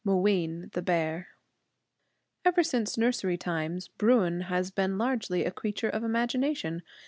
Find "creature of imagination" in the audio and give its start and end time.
5.51-6.81